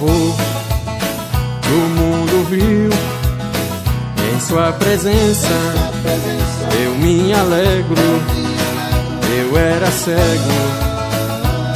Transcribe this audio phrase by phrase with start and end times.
[0.00, 0.34] salvou
[1.62, 2.90] do mundo vil.
[4.32, 5.48] Em Sua presença
[6.82, 8.40] eu me alegro.
[9.38, 10.18] Eu era cego,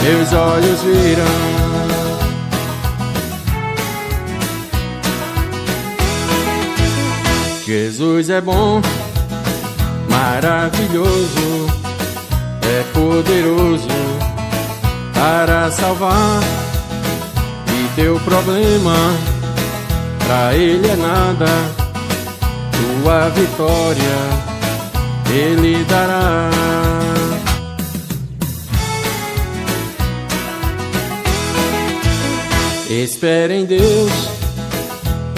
[0.03, 1.55] meus olhos viram.
[7.65, 8.83] Jesus é bom,
[10.11, 11.67] maravilhoso,
[12.63, 13.89] é poderoso
[15.15, 16.64] para salvar.
[17.97, 18.95] Teu problema
[20.27, 21.47] pra ele é nada,
[22.73, 24.45] tua vitória
[25.33, 26.51] ele dará.
[32.91, 34.11] Espere em Deus,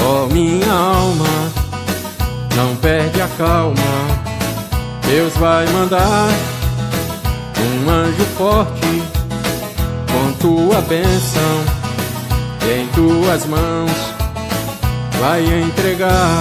[0.02, 1.52] ó minha alma,
[2.56, 3.76] não perde a calma.
[5.06, 6.28] Deus vai mandar
[7.60, 9.02] um anjo forte
[10.10, 11.75] com tua bênção
[12.68, 13.90] em tuas mãos,
[15.20, 16.40] vai entregar.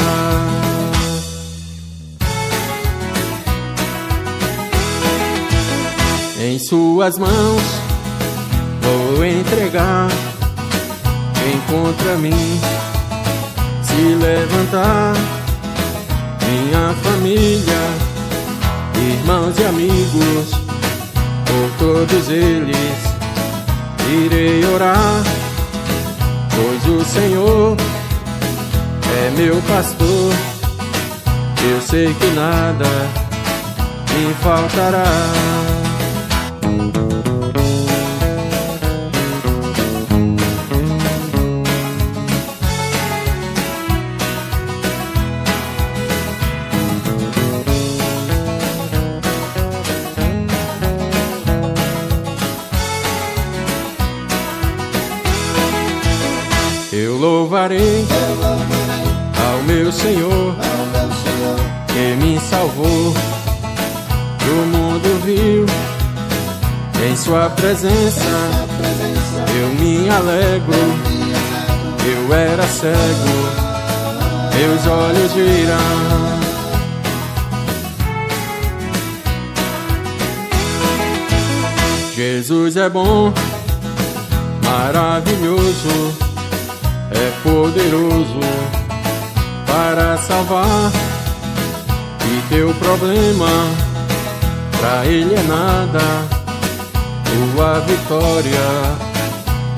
[6.40, 7.62] Em suas mãos
[8.82, 10.08] vou entregar
[11.34, 12.60] quem contra mim
[13.84, 15.14] se levantar.
[16.48, 17.82] Minha família,
[18.96, 20.52] irmãos e amigos,
[21.46, 23.16] por todos eles
[24.08, 25.24] irei orar,
[26.56, 27.78] pois o Senhor
[29.26, 30.34] é meu pastor.
[31.70, 32.86] Eu sei que nada
[34.14, 35.65] me faltará.
[57.26, 58.06] Louvarei
[59.50, 60.56] ao meu Senhor
[61.88, 63.14] que me salvou
[64.46, 65.66] do mundo vil.
[67.04, 68.22] Em Sua presença
[69.60, 70.76] eu me alegro.
[72.06, 73.38] Eu era cego,
[74.56, 76.36] meus olhos viram.
[82.16, 83.34] Jesus é bom,
[84.64, 86.25] maravilhoso
[87.46, 88.40] poderoso
[89.68, 90.92] para salvar.
[92.28, 93.48] E teu problema
[94.80, 96.02] pra ele é nada,
[97.54, 98.66] tua vitória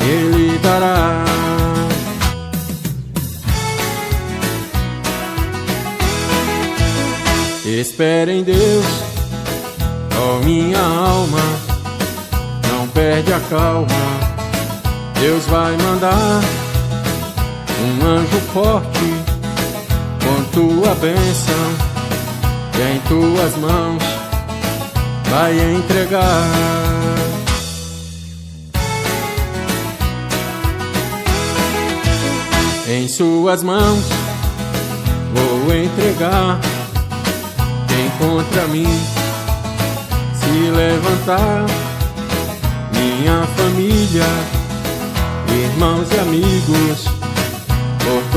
[0.02, 1.26] ele dará.
[7.66, 8.86] Espere em Deus,
[10.18, 11.44] ó minha alma,
[12.72, 13.88] não perde a calma.
[15.20, 16.42] Deus vai mandar
[17.80, 19.38] um anjo forte
[20.24, 21.54] com tua bênção
[22.76, 24.04] e em tuas mãos
[25.30, 26.44] vai entregar.
[32.90, 34.04] Em suas mãos
[35.34, 36.60] vou entregar
[37.88, 38.88] quem contra mim
[40.34, 41.66] se levantar.
[42.94, 44.26] Minha família,
[45.50, 47.17] irmãos e amigos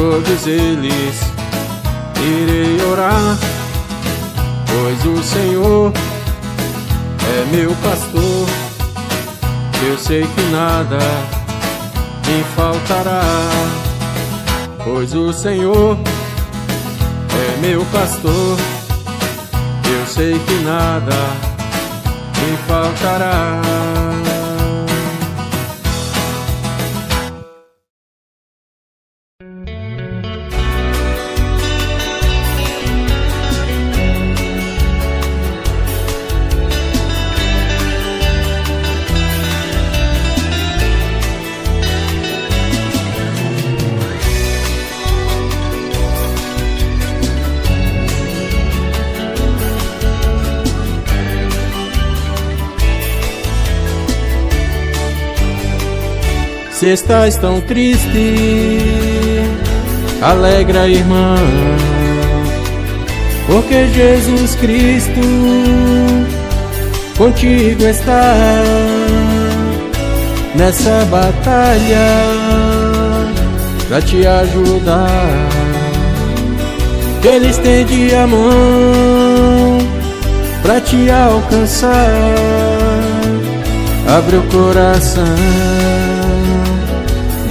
[0.00, 1.20] todos eles
[2.16, 3.36] irei orar,
[4.66, 5.92] pois o Senhor
[7.36, 8.48] é meu pastor.
[9.86, 10.98] Eu sei que nada
[12.26, 13.20] me faltará,
[14.82, 15.98] pois o Senhor
[17.34, 18.56] é meu pastor.
[19.84, 21.16] Eu sei que nada
[22.38, 23.60] me faltará.
[56.80, 58.78] Se estás tão triste,
[60.22, 61.34] alegra, irmã,
[63.46, 65.20] porque Jesus Cristo
[67.18, 68.34] contigo está
[70.54, 72.08] nessa batalha
[73.86, 75.50] pra te ajudar.
[77.22, 79.78] Ele estende a mão
[80.62, 81.90] pra te alcançar.
[84.16, 85.24] Abre o coração,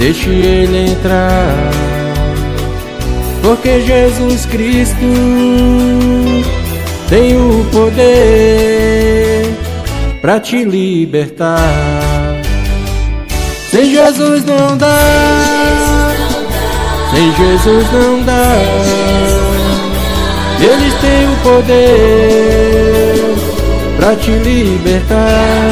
[0.00, 1.70] deixe ele entrar.
[3.42, 4.96] Porque Jesus Cristo
[7.08, 9.54] tem o poder
[10.20, 11.58] para te libertar.
[13.70, 14.98] Sem Jesus não dá,
[17.12, 18.56] sem Jesus não dá.
[20.60, 23.34] Eles têm o poder
[23.96, 25.70] para te libertar.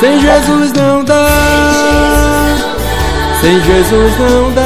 [0.00, 1.75] Sem Jesus não dá,
[3.46, 4.64] sem Jesus não dá.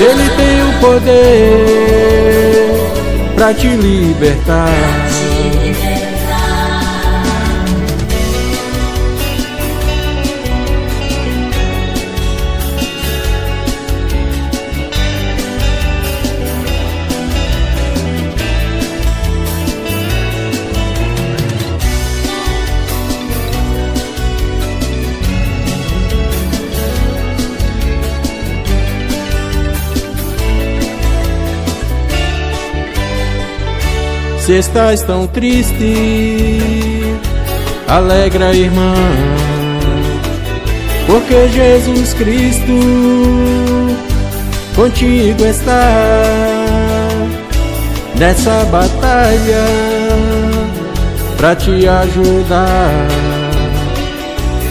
[0.00, 1.90] Ele tem o poder
[3.34, 4.72] para te libertar.
[34.46, 37.02] Se estás tão triste,
[37.88, 38.94] alegra, irmã,
[41.04, 42.72] porque Jesus Cristo
[44.76, 46.22] contigo está
[48.16, 49.66] nessa batalha
[51.36, 53.08] para te ajudar.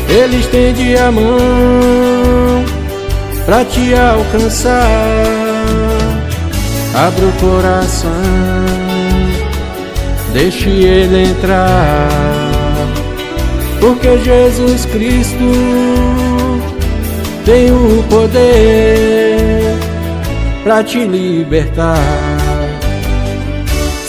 [0.07, 2.63] Ele estende a mão
[3.45, 4.87] para te alcançar.
[6.93, 8.54] Abre o coração
[10.35, 12.09] deixe ele entrar,
[13.79, 15.37] porque Jesus Cristo
[17.45, 19.77] tem o poder
[20.61, 21.97] para te libertar.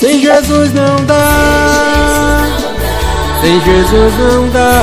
[0.00, 2.44] Sem Jesus não dá,
[3.40, 4.82] sem Jesus não dá.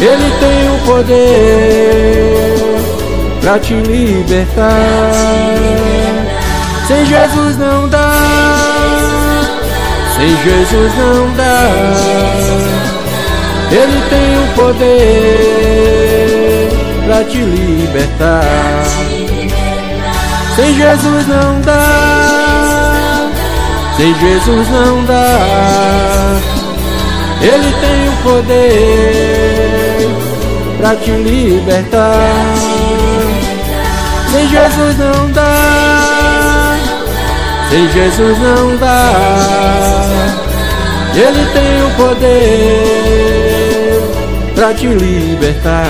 [0.00, 2.54] Ele tem o poder
[3.40, 5.12] para te libertar.
[6.88, 8.07] Sem Jesus não dá.
[10.18, 11.70] Sem Jesus não dá.
[13.70, 14.88] Ele tem o poder
[17.06, 18.84] para te libertar.
[20.56, 23.30] Sem Jesus não dá.
[23.96, 25.38] Sem Jesus não dá.
[27.40, 30.08] Ele tem o poder
[30.80, 32.34] para te libertar.
[34.32, 36.76] Sem Jesus não dá.
[37.70, 40.07] Sem Jesus não dá.
[41.20, 42.78] Ele tem o poder
[44.54, 45.84] para te libertar.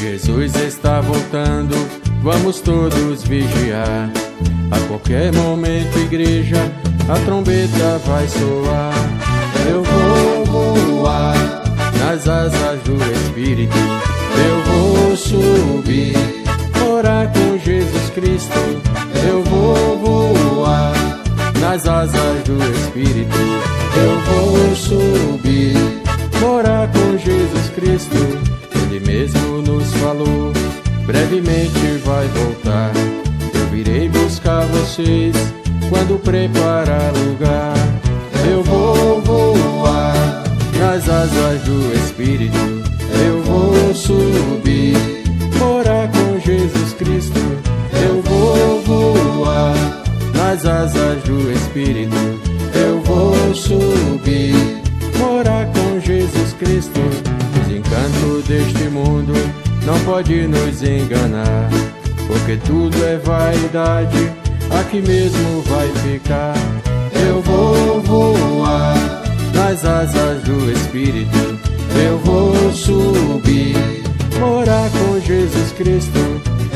[0.00, 1.74] Jesus está voltando,
[2.22, 4.10] vamos todos vigiar.
[4.70, 6.56] A qualquer momento, igreja,
[7.08, 8.94] a trombeta vai soar.
[9.68, 11.34] Eu vou voar
[11.98, 13.76] nas asas do Espírito.
[13.76, 16.16] Eu vou subir,
[16.78, 18.58] morar com Jesus Cristo.
[19.28, 20.92] Eu vou voar
[21.60, 23.36] nas asas do Espírito.
[23.94, 25.76] Eu vou subir,
[26.40, 28.16] morar com Jesus Cristo.
[28.74, 30.52] Ele mesmo nos falou,
[31.06, 32.92] brevemente vai voltar.
[33.54, 35.34] Eu virei buscar vocês
[35.92, 37.74] quando preparar lugar.
[38.50, 40.42] Eu vou voar
[40.78, 42.56] nas asas do Espírito.
[43.26, 44.96] Eu vou subir,
[45.58, 47.38] morar com Jesus Cristo.
[47.92, 49.74] Eu vou voar
[50.34, 52.16] nas asas do Espírito.
[52.74, 54.54] Eu vou subir,
[55.18, 57.00] morar com Jesus Cristo.
[57.00, 59.34] Os encantos deste mundo
[59.84, 61.68] não pode nos enganar,
[62.26, 64.41] porque tudo é vaidade
[64.92, 66.54] aqui mesmo vai ficar.
[67.26, 68.94] Eu vou voar
[69.54, 71.58] nas asas do Espírito.
[72.06, 73.74] Eu vou subir,
[74.38, 76.18] morar com Jesus Cristo.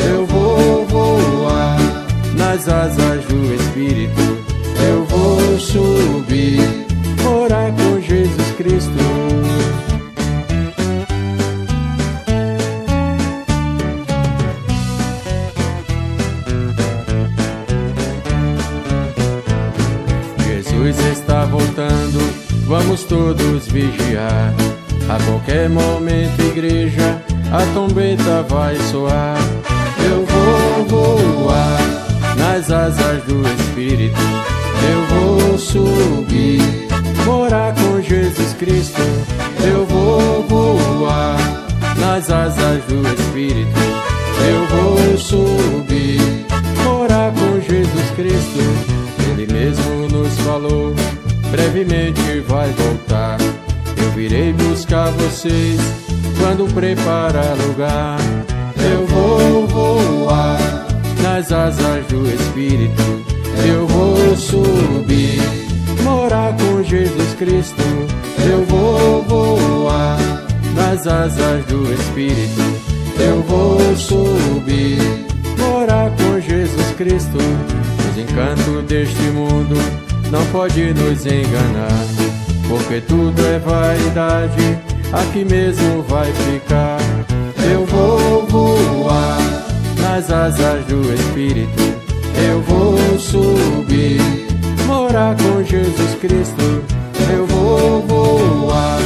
[0.09, 1.79] Eu vou voar
[2.35, 4.23] nas asas do Espírito.
[4.89, 6.26] Eu vou subir,
[23.09, 24.55] todos vigiar.
[25.09, 27.23] A qualquer momento, igreja,
[27.53, 29.39] a trombeta vai soar.
[30.05, 31.46] Eu vou voar
[54.87, 55.81] buscar vocês
[56.39, 58.19] quando preparar lugar.
[58.79, 60.87] Eu vou voar
[61.23, 63.03] nas asas do Espírito.
[63.67, 65.41] Eu vou subir,
[66.05, 67.83] morar com Jesus Cristo.
[68.49, 70.19] Eu vou voar
[70.75, 72.63] nas asas do Espírito.
[73.19, 75.01] Eu vou subir,
[75.59, 77.39] morar com Jesus Cristo.
[78.09, 79.75] Os encantos deste mundo
[80.31, 82.07] não pode nos enganar,
[82.69, 84.79] porque tudo é vaidade,
[85.13, 86.99] aqui mesmo vai ficar.
[87.71, 89.39] Eu vou voar
[90.01, 91.83] nas asas do Espírito,
[92.49, 94.21] eu vou subir,
[94.87, 96.85] morar com Jesus Cristo.
[97.33, 99.01] Eu vou voar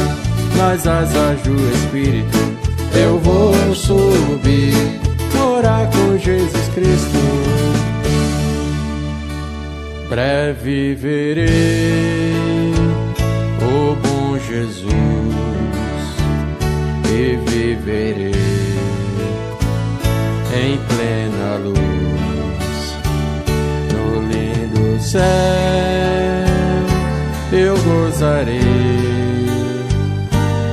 [0.55, 2.37] nas asas do Espírito,
[2.93, 4.75] eu vou subir,
[5.35, 7.19] morar com Jesus Cristo.
[10.09, 12.80] Breve verei
[14.51, 14.83] Jesus
[17.09, 18.33] e viverei
[20.53, 21.79] em plena luz
[23.93, 25.21] no lindo céu.
[27.53, 28.59] Eu gozarei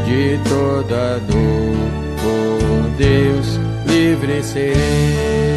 [0.07, 1.77] de toda dor,
[2.21, 5.57] por Deus livre serei.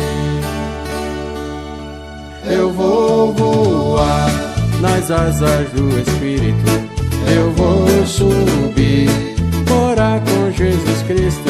[2.45, 4.29] Eu vou voar
[4.79, 6.90] nas asas do Espírito.
[7.35, 9.09] Eu vou subir,
[9.69, 11.49] morar com Jesus Cristo.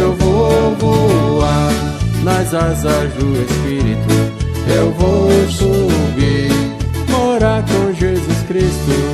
[0.00, 1.72] Eu vou voar
[2.22, 4.14] nas asas do Espírito.
[4.76, 6.50] Eu vou subir,
[7.08, 9.13] morar com Jesus Cristo.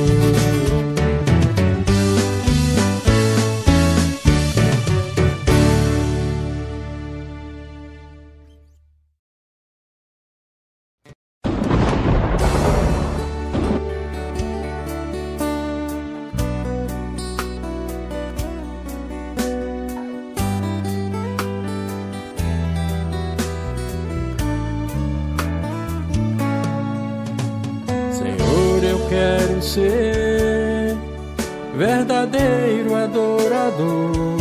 [29.71, 30.97] Ser
[31.77, 34.37] verdadeiro adorador.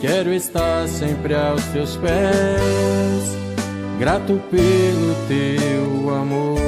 [0.00, 3.36] Quero estar sempre aos teus pés,
[3.98, 6.58] grato pelo teu amor.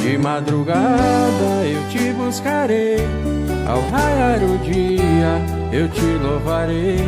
[0.00, 2.98] De madrugada eu te buscarei,
[3.68, 5.40] ao raiar o dia
[5.72, 7.04] eu te louvarei.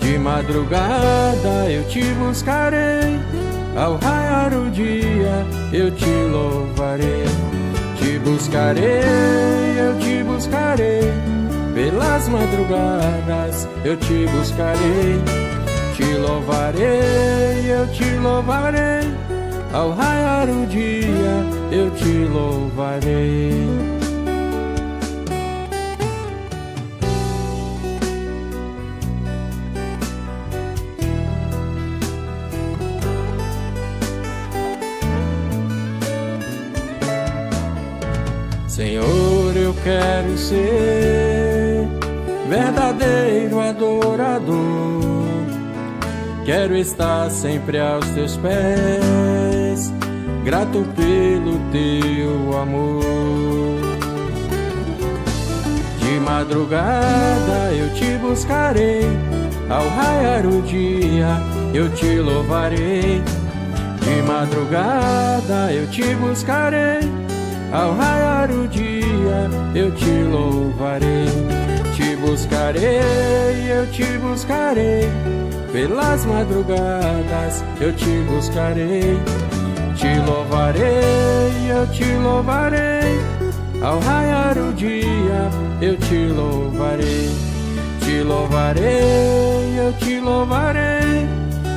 [0.00, 3.18] De madrugada eu te buscarei,
[3.76, 7.24] ao raiar o dia eu te louvarei.
[7.98, 8.84] Te buscarei,
[9.78, 11.12] eu te buscarei,
[11.74, 15.20] pelas madrugadas eu te buscarei.
[15.94, 19.08] Te louvarei, eu te louvarei,
[19.72, 23.93] ao raiar o dia eu te louvarei.
[39.84, 41.86] Quero ser
[42.48, 44.54] verdadeiro adorador.
[46.44, 49.92] Quero estar sempre aos teus pés,
[50.44, 53.04] grato pelo teu amor.
[56.00, 59.04] De madrugada eu te buscarei,
[59.68, 61.28] ao raiar o dia
[61.74, 63.22] eu te louvarei.
[64.00, 67.00] De madrugada eu te buscarei.
[67.72, 68.93] Ao raiar o dia
[69.74, 71.26] eu te louvarei,
[71.94, 75.08] te buscarei, eu te buscarei.
[75.72, 79.18] Pelas madrugadas eu te buscarei,
[79.96, 83.18] te louvarei, eu te louvarei.
[83.82, 85.50] Ao raiar o dia
[85.80, 87.30] eu te louvarei,
[88.00, 91.28] te louvarei, eu te louvarei.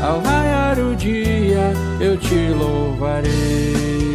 [0.02, 4.07] Ao raiar o dia eu te louvarei.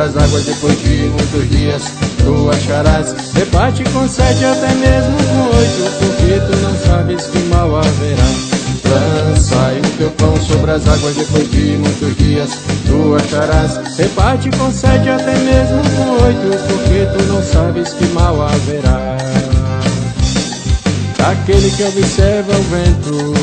[0.00, 1.82] As águas depois de muitos dias
[2.24, 3.14] tu acharás.
[3.34, 8.58] Reparte com sete até mesmo com oito, porque tu não sabes que mal haverá.
[8.88, 12.50] Lançai o teu pão sobre as águas depois de muitos dias
[12.86, 13.80] tu acharás.
[13.96, 19.16] Reparte com sete até mesmo com oito, porque tu não sabes que mal haverá.
[21.30, 23.34] Aquele que observa o vento,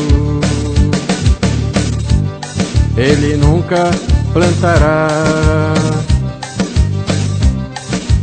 [2.98, 3.92] ele nunca
[4.34, 5.08] plantará.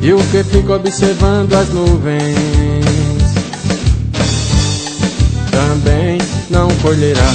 [0.02, 2.35] E o que fica observando as nuvens
[5.49, 6.18] também
[6.50, 7.32] não colherá.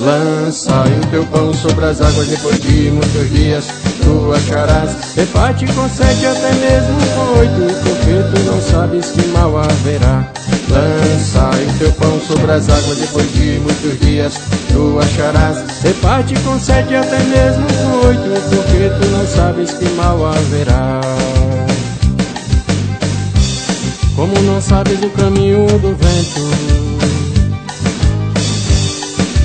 [0.00, 3.66] Lança o teu pão sobre as águas depois de muitos dias
[4.02, 5.14] tu acharás.
[5.14, 6.98] Reparte com sete até mesmo
[7.38, 10.32] oito, porque tu não sabes que mal haverá.
[10.70, 14.34] Lança o teu pão sobre as águas depois de muitos dias
[14.72, 15.58] tu acharás.
[15.84, 17.64] Reparte com sete até mesmo
[18.06, 21.00] oito, porque tu não sabes que mal haverá.
[24.18, 26.40] Como não sabes o caminho do vento,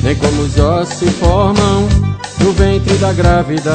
[0.01, 1.87] nem como os ossos se formam
[2.39, 3.71] no ventre da grávida.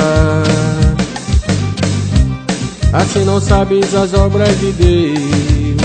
[2.92, 5.82] Assim não sabes as obras de Deus,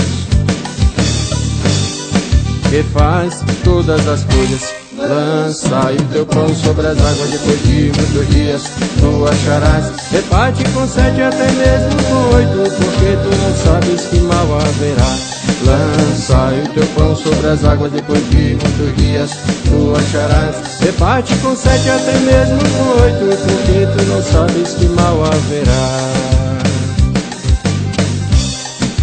[2.68, 8.28] que faz todas as coisas Lança o teu pão sobre as águas depois de muitos
[8.34, 8.62] dias.
[8.98, 14.58] Tu acharás Reparte com sete até mesmo com oito Porque tu não sabes que mal
[14.60, 15.16] haverá.
[15.64, 19.30] Lança o teu pão sobre as águas depois de muitos dias.
[19.64, 25.22] Tu acharás Reparte com sete até mesmo com oito Porque tu não sabes que mal
[25.24, 26.34] haverá.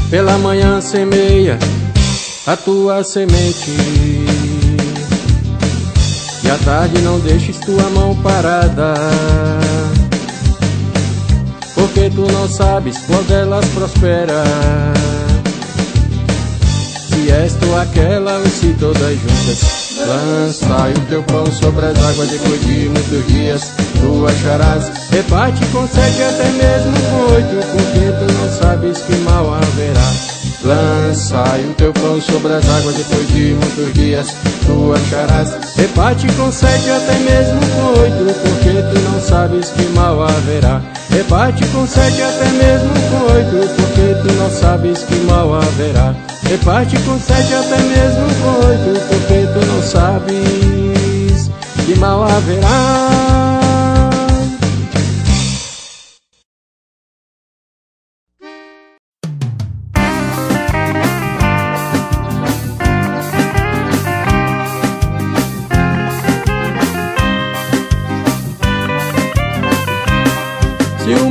[0.10, 1.58] Pela manhã semeia
[2.46, 3.72] a tua semente
[6.52, 8.94] à tarde não deixes tua mão parada.
[11.74, 14.44] Porque tu não sabes qual delas prospera
[17.10, 19.82] Se és tu aquela ou se todas juntas.
[20.08, 25.88] Lança o teu pão sobre as águas depois de muitos dias Tu acharás, reparte com
[25.88, 26.94] sete até mesmo
[27.34, 30.31] oito Porque tu não sabes que mal haverá
[30.64, 34.36] Lançai o teu pão sobre as águas depois de muitos dias.
[34.66, 40.22] Tu acharás Reparte com sete até mesmo com oito Porque tu não sabes que mal
[40.22, 40.82] haverá.
[41.10, 46.14] Reparte com sete até mesmo com oito Porque tu não sabes que mal haverá.
[46.44, 51.50] Reparte com sete até mesmo com oito Porque tu não sabes
[51.86, 53.61] que mal haverá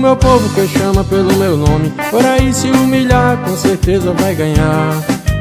[0.01, 1.93] meu povo que chama pelo meu nome.
[2.11, 4.95] Por aí se humilhar, com certeza vai ganhar.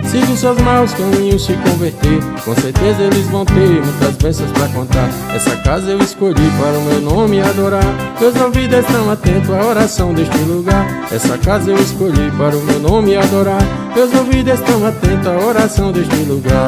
[0.03, 4.67] Se dos seus maus caminhos se converter Com certeza eles vão ter muitas bênçãos pra
[4.69, 5.07] contar.
[5.33, 7.83] Essa casa eu escolhi para o meu nome adorar.
[8.19, 11.07] Meus ouvidos estão atentos à oração deste lugar.
[11.11, 13.61] Essa casa eu escolhi para o meu nome adorar.
[13.95, 16.67] Meus ouvidos estão atentos à oração deste lugar.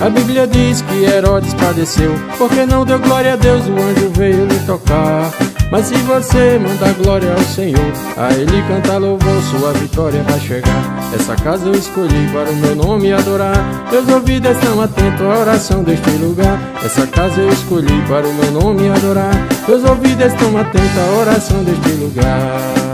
[0.00, 4.44] A Bíblia diz que Herodes padeceu Porque não deu glória a Deus, o anjo veio
[4.44, 5.30] lhe tocar
[5.70, 10.94] mas se você mandar glória ao Senhor, a Ele cantar louvor, sua vitória vai chegar.
[11.14, 13.56] Essa casa eu escolhi para o meu nome adorar.
[13.90, 16.58] Meus ouvidos estão atentos à oração deste lugar.
[16.84, 19.34] Essa casa eu escolhi para o meu nome adorar.
[19.68, 22.84] Meus ouvidos estão atentos à oração deste lugar.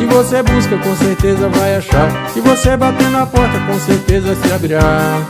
[0.00, 2.30] Se você busca, com certeza vai achar.
[2.32, 5.20] Se você bater na porta, com certeza se abrirá.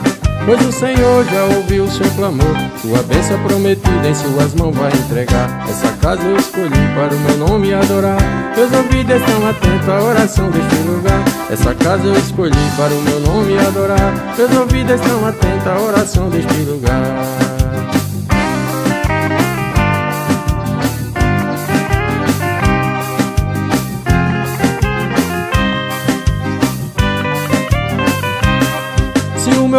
[0.45, 4.91] Pois o Senhor já ouviu o seu clamor Sua bênção prometida em suas mãos vai
[4.91, 5.65] entregar.
[5.69, 8.17] Essa casa eu escolhi para o meu nome adorar.
[8.55, 11.23] Meus ouvidos estão atentos à oração deste lugar.
[11.51, 14.35] Essa casa eu escolhi para o meu nome adorar.
[14.37, 17.50] Meus ouvidos estão atentos à oração deste lugar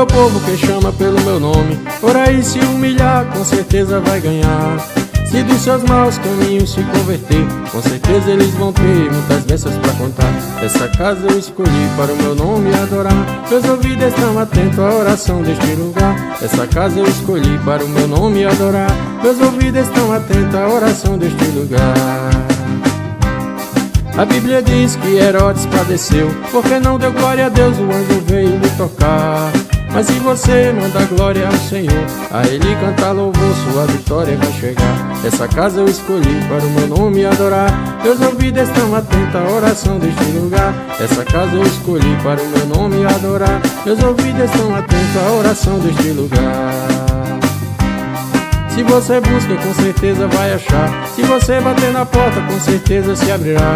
[0.03, 1.79] meu povo que chama pelo meu nome.
[2.01, 4.79] Por aí se humilhar, com certeza vai ganhar.
[5.27, 9.93] Se dos seus maus caminhos se converter Com certeza eles vão ter muitas bênçãos pra
[9.93, 10.33] contar.
[10.63, 13.47] Essa casa eu escolhi para o meu nome adorar.
[13.49, 16.17] Meus ouvidos estão atentos à oração deste lugar.
[16.43, 18.91] Essa casa eu escolhi para o meu nome adorar.
[19.23, 22.31] Meus ouvidos estão atentos à oração deste lugar.
[24.19, 28.59] A Bíblia diz que Herodes padeceu, porque não deu glória a Deus, o anjo veio
[28.59, 29.62] lhe tocar.
[29.95, 35.13] Mas se você manda glória ao Senhor, a Ele cantar louvor, sua vitória vai chegar.
[35.25, 37.71] Essa casa eu escolhi para o meu nome adorar.
[38.03, 40.75] Meus ouvidos estão atentos à oração deste lugar.
[40.99, 43.61] Essa casa eu escolhi para o meu nome adorar.
[43.85, 46.73] Meus ouvidos estão atentos à oração deste lugar.
[48.71, 51.07] Se você busca, com certeza vai achar.
[51.15, 53.75] Se você bater na porta, com certeza se abrirá.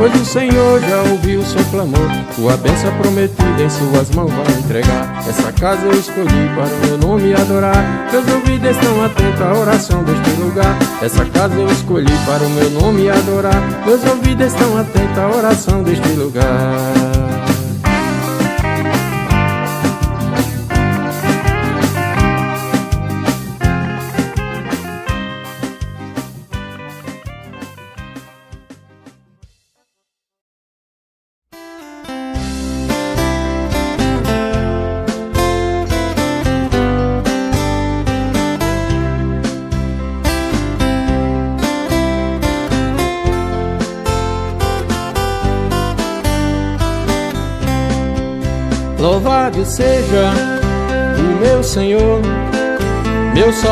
[0.00, 5.22] Pois o Senhor já ouviu seu clamor Sua bênção prometida em suas mãos vai entregar.
[5.28, 8.08] Essa casa eu escolhi para o meu nome adorar.
[8.10, 10.78] Meus ouvidos estão atentos à oração deste lugar.
[11.02, 13.60] Essa casa eu escolhi para o meu nome adorar.
[13.84, 17.09] Meus ouvidos estão atentos à oração deste lugar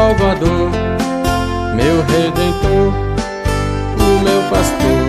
[0.08, 0.70] Salvador,
[1.76, 2.94] meu Redentor,
[3.94, 5.04] o meu pastor.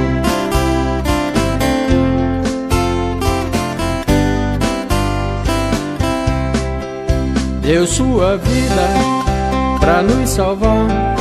[7.62, 11.16] Deu sua vida para nos salvar,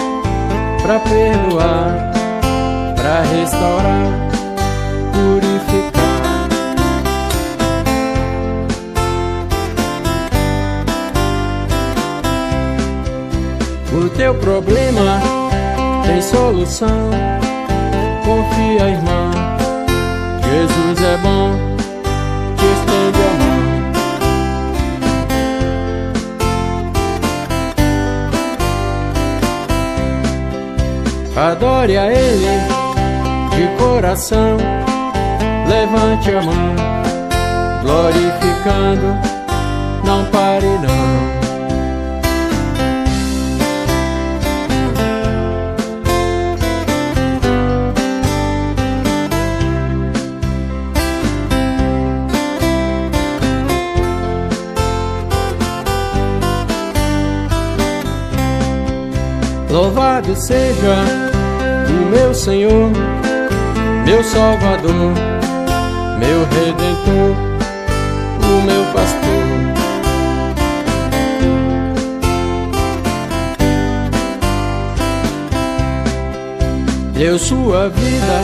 [0.83, 2.13] para perdoar,
[2.97, 4.11] para restaurar,
[5.13, 5.48] purificar
[14.19, 15.21] teu problema
[16.05, 17.11] tem solução.
[18.25, 19.31] Confia, irmã.
[20.43, 21.55] Jesus é bom.
[22.57, 23.33] Te estende a
[31.37, 31.53] mão.
[31.53, 32.59] Adore a Ele
[33.55, 34.57] de coração.
[35.69, 36.75] Levante a mão,
[37.83, 39.17] glorificando.
[40.05, 41.08] Não pare, não.
[59.71, 60.97] Louvado seja
[61.91, 62.91] o meu Senhor,
[64.07, 65.13] meu Salvador,
[66.19, 67.37] meu Redentor,
[68.43, 69.29] o meu pastor.
[77.13, 78.41] Deu sua vida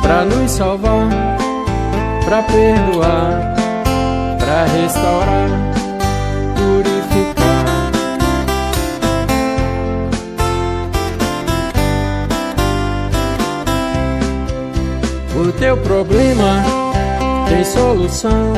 [0.00, 1.08] para nos salvar,
[2.24, 3.54] para perdoar,
[4.38, 5.67] para restaurar
[15.58, 16.62] teu problema
[17.48, 18.52] tem solução.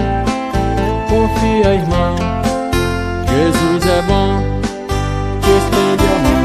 [1.09, 2.17] Confia, irmão.
[3.29, 4.43] Jesus é bom.
[5.41, 6.37] Te estende a mão.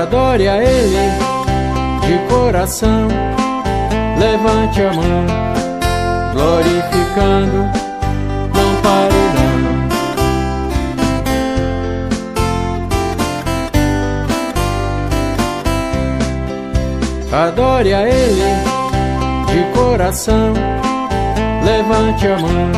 [0.00, 1.10] Adore a Ele
[2.06, 3.08] de coração.
[4.18, 5.26] Levante a mão,
[6.32, 7.85] glorificando.
[17.36, 18.42] Adore a Ele
[19.46, 20.54] de coração,
[21.66, 22.72] levante a mão,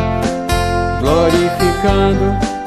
[1.00, 2.57] glorificando,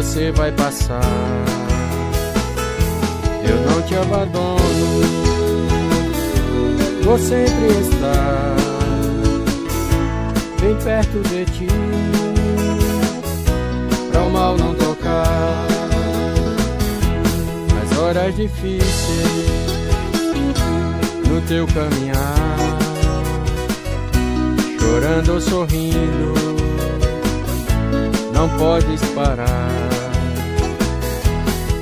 [0.00, 1.02] Você vai passar,
[3.46, 4.58] eu não te abandono,
[7.04, 8.56] vou sempre estar
[10.58, 11.66] bem perto de ti,
[14.10, 15.66] pra o mal não tocar.
[17.74, 18.86] Nas horas difíceis,
[21.28, 22.78] no teu caminhar,
[24.80, 26.32] chorando ou sorrindo,
[28.40, 29.68] não podes parar.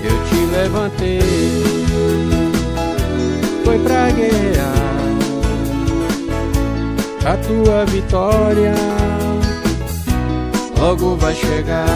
[0.03, 1.21] Eu te levantei,
[3.65, 4.75] foi pra guerrear
[7.25, 8.75] a tua vitória
[10.81, 11.87] logo vai chegar.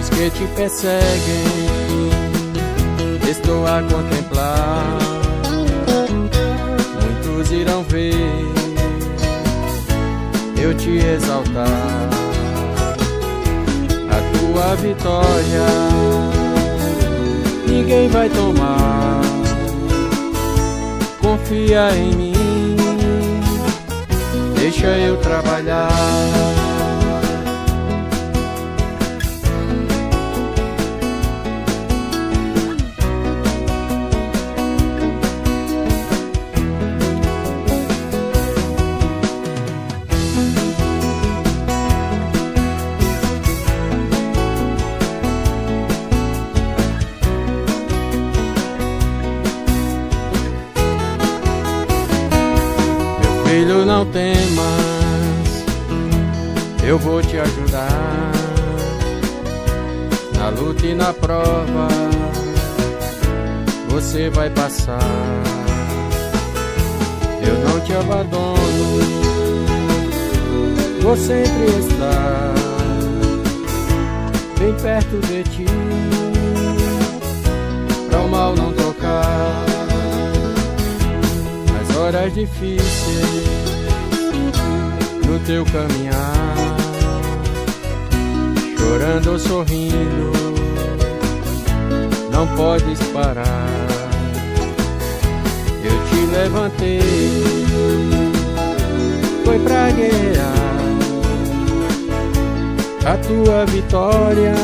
[0.00, 1.44] Os que te perseguem,
[3.28, 4.96] estou a contemplar.
[7.02, 8.65] Muitos irão ver
[10.58, 12.08] eu te exaltar.
[14.10, 15.66] A tua vitória
[17.68, 19.20] ninguém vai tomar.
[21.20, 22.36] Confia em mim
[24.70, 26.55] deixa eu trabalhar.
[53.66, 55.64] Filho, não temas,
[56.86, 58.32] eu vou te ajudar
[60.38, 61.88] na luta e na prova.
[63.88, 65.00] Você vai passar,
[67.42, 68.56] eu não te abandono,
[71.02, 72.54] vou sempre estar
[74.58, 75.66] bem perto de ti,
[78.10, 79.75] pra o mal não tocar
[82.06, 82.78] horas difíceis
[85.26, 86.76] no teu caminhar,
[88.78, 90.32] chorando ou sorrindo,
[92.30, 93.66] não podes parar.
[95.82, 97.00] Eu te levantei,
[99.44, 100.54] foi pra guerrear,
[103.04, 104.54] a tua vitória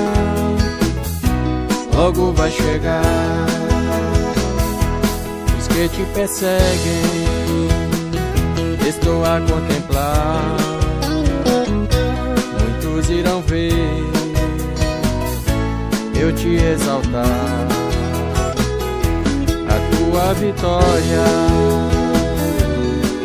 [1.93, 3.03] logo vai chegar.
[5.73, 7.22] Que te perseguem,
[8.93, 10.57] estou a contemplar.
[12.61, 13.73] Muitos irão ver
[16.15, 17.69] eu te exaltar.
[19.69, 21.25] A tua vitória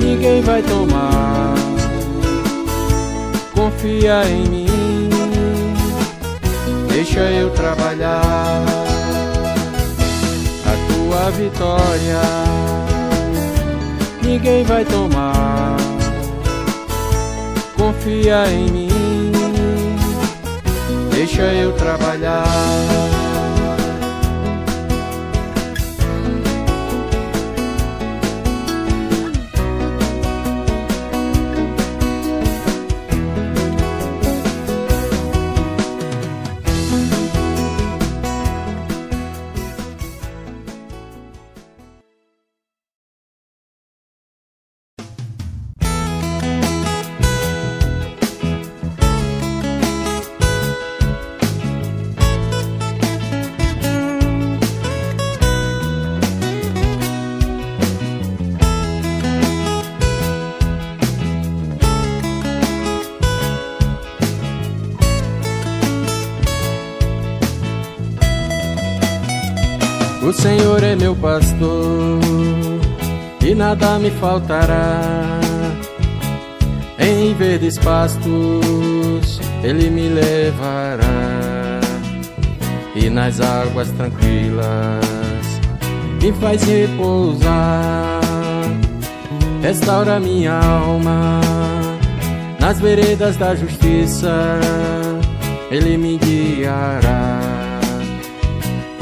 [0.01, 1.55] ninguém vai tomar.
[3.53, 5.09] Confia em mim,
[6.89, 8.87] deixa eu trabalhar
[11.07, 12.21] tua vitória
[14.27, 15.77] ninguém vai tomar.
[17.77, 19.31] Confia em mim,
[21.11, 22.43] deixa eu trabalhar.
[71.07, 72.19] Meu pastor
[73.41, 75.39] e nada me faltará.
[76.99, 81.79] Em verdes pastos ele me levará
[82.93, 85.05] e nas águas tranquilas
[86.21, 88.19] me faz repousar.
[89.61, 91.39] Restaura minha alma
[92.59, 94.59] nas veredas da justiça,
[95.71, 97.26] ele me guiará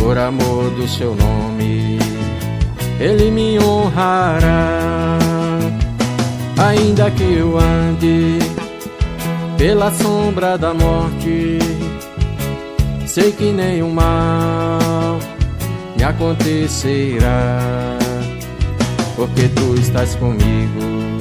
[0.06, 1.98] por amor do seu nome,
[3.00, 5.18] ele me honrará.
[6.60, 8.38] Ainda que eu ande
[9.58, 11.58] pela sombra da morte,
[13.08, 15.18] sei que nenhum mal
[15.98, 17.98] me acontecerá,
[19.16, 21.18] porque tu estás comigo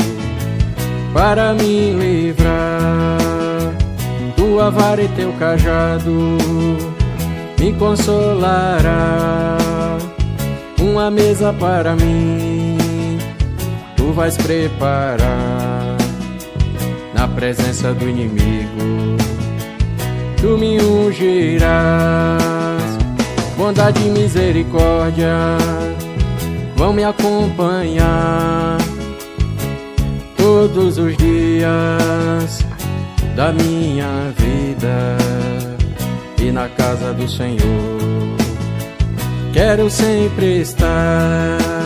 [1.14, 3.18] para me livrar.
[4.36, 6.36] Tua vara e teu cajado
[7.64, 9.56] me consolará.
[10.78, 12.76] Uma mesa para mim,
[13.96, 15.96] tu vais preparar
[17.14, 19.16] na presença do inimigo.
[20.38, 22.38] Tu me ungirás,
[23.56, 25.34] bondade e misericórdia
[26.76, 28.76] vão me acompanhar
[30.36, 32.62] todos os dias
[33.34, 35.23] da minha vida
[36.44, 38.04] e na casa do Senhor
[39.52, 41.83] quero sempre estar.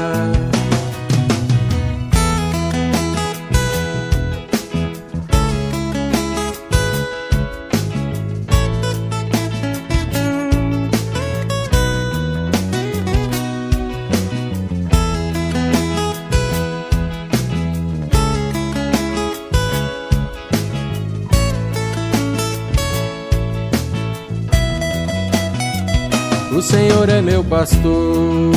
[26.98, 28.52] Senhor é meu pastor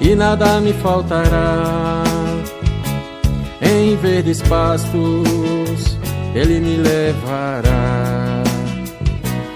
[0.00, 2.02] e nada me faltará.
[3.62, 5.96] Em verdes pastos
[6.34, 8.42] ele me levará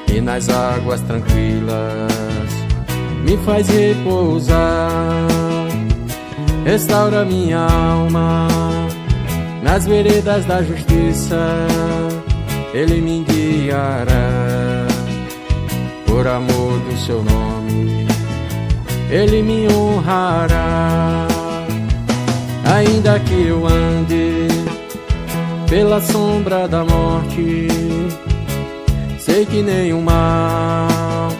[0.08, 2.52] e nas águas tranquilas
[3.24, 5.26] me faz repousar.
[6.64, 8.46] Restaura minha alma
[9.64, 11.66] nas veredas da justiça,
[12.72, 14.63] ele me guiará
[16.14, 18.06] por amor do seu nome,
[19.10, 21.26] ele me honrará.
[22.72, 24.46] Ainda que eu ande
[25.68, 27.66] pela sombra da morte,
[29.18, 31.30] sei que nenhum mal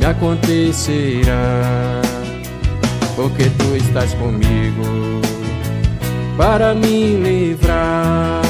[0.00, 2.00] me acontecerá,
[3.14, 5.20] porque tu estás comigo
[6.38, 8.40] para me livrar.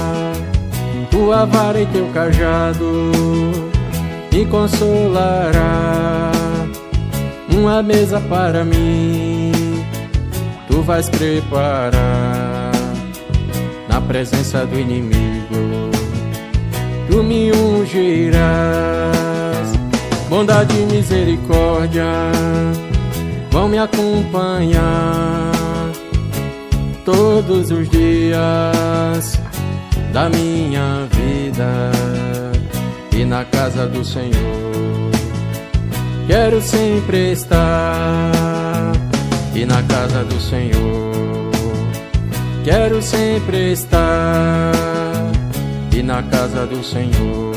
[1.11, 3.68] Tua vara e teu cajado
[4.39, 6.31] me consolará.
[7.53, 9.51] Uma mesa para mim,
[10.69, 12.71] tu vais preparar
[13.89, 15.91] na presença do inimigo.
[17.11, 18.13] Tu me ungirás,
[20.29, 22.05] bondade e misericórdia
[23.51, 25.51] vão me acompanhar
[27.05, 29.41] todos os dias
[30.13, 32.08] da minha vida
[33.19, 35.11] e na casa do Senhor.
[36.29, 38.93] Quero sempre estar
[39.53, 41.51] e na casa do Senhor.
[42.63, 44.73] Quero sempre estar
[45.93, 47.57] e na casa do Senhor.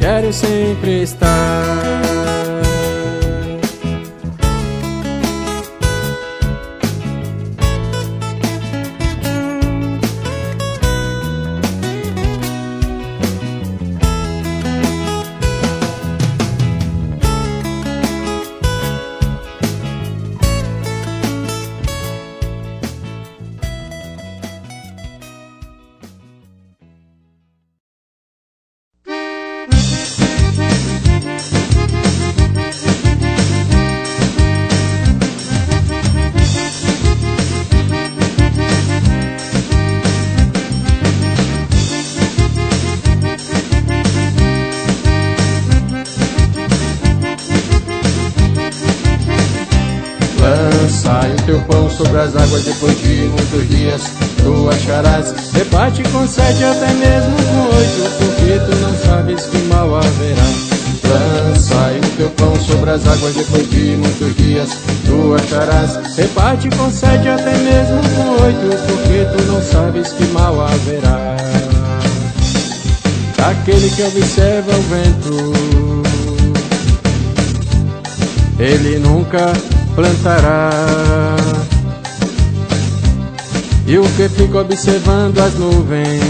[0.00, 2.07] Quero sempre estar.
[52.64, 54.02] Depois de muitos dias.
[54.42, 59.96] Tu acharás Rebate com sete até mesmo com oito Porque tu não sabes que mal
[59.96, 60.48] haverá.
[61.08, 64.70] Lançai o teu pão sobre as águas depois de muitos dias.
[65.06, 70.60] Tu acharás Rebate com sete até mesmo com oito Porque tu não sabes que mal
[70.60, 71.36] haverá.
[73.50, 76.02] Aquele que observa o vento
[78.58, 79.52] Ele nunca
[79.94, 80.70] plantará
[83.88, 86.20] e o que fica observando as nuvens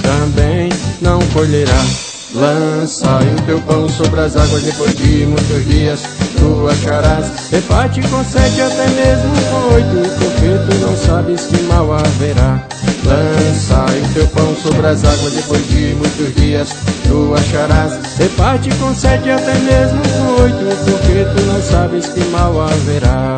[0.00, 0.70] também
[1.02, 1.84] não colherá.
[2.32, 6.02] Lança o teu pão sobre as águas depois de muitos dias
[6.38, 7.50] tu acharás.
[7.50, 9.32] Reparte com sete até mesmo
[9.72, 12.64] oito, porque tu não sabes que mal haverá.
[13.04, 16.68] Lança o teu pão sobre as águas depois de muitos dias
[17.08, 17.98] tu acharás.
[18.16, 20.00] Reparte com sete até mesmo
[20.42, 23.34] oito, porque tu não sabes que mal haverá.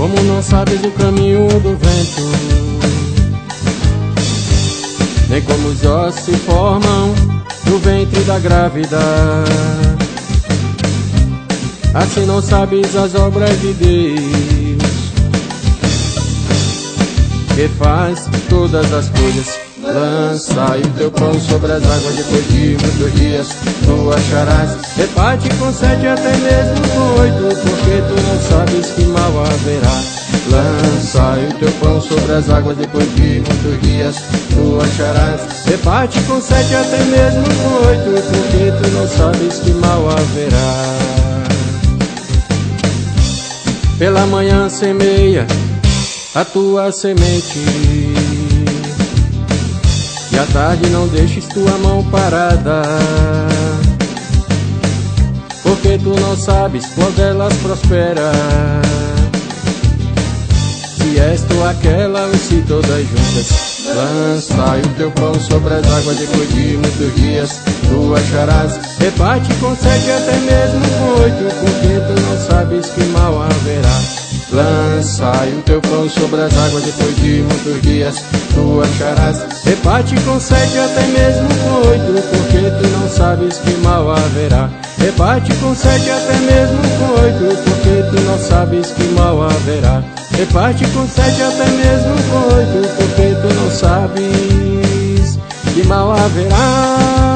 [0.00, 2.22] Como não sabes o caminho do vento
[5.28, 7.14] Nem como os ossos se formam
[7.66, 8.98] no ventre da grávida
[11.92, 14.82] Assim não sabes as obras de Deus
[17.54, 23.14] Que faz todas as coisas Lança o teu pão sobre as águas depois de muitos
[23.14, 23.48] dias.
[23.84, 29.44] Tu acharás Reparte com sete até mesmo com oito Porque tu não sabes que mal
[29.44, 30.02] haverá.
[30.50, 34.16] Lançai o teu pão sobre as águas depois de muitos dias.
[34.50, 40.08] Tu acharás Reparte com sete até mesmo com oito Porque tu não sabes que mal
[40.08, 41.20] haverá.
[43.98, 45.46] Pela manhã semeia
[46.34, 48.09] a tua semente
[50.40, 52.82] à tarde não deixes tua mão parada.
[55.62, 58.32] Porque tu não sabes qual delas prospera
[60.96, 63.70] Se és tu aquela ou se todas juntas.
[63.94, 67.60] Lançai o teu pão sobre as águas depois de muitos dias.
[67.88, 70.80] Tu acharás, reparte com sete até mesmo
[71.22, 74.19] oito Porque tu não sabes que mal haverá
[74.52, 78.24] Lançai o teu pão sobre as águas depois de muitos dias.
[78.52, 84.10] Tu acharás Reparte com sete até mesmo com oito Porque tu não sabes que mal
[84.10, 84.68] haverá.
[84.98, 90.02] Reparte com sete até mesmo com oito Porque tu não sabes que mal haverá.
[90.32, 95.38] Reparte com sete até mesmo com oito Porque tu não sabes
[95.74, 97.29] que mal haverá